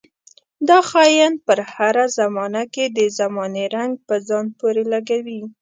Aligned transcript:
دا 0.69 0.79
خاين 0.89 1.33
پر 1.45 1.59
هره 1.73 2.05
زمانه 2.19 2.63
کې 2.73 2.85
د 2.97 2.99
زمانې 3.19 3.65
رنګ 3.75 3.93
په 4.07 4.15
ځان 4.27 4.45
پورې 4.59 4.83
لګوي. 4.93 5.41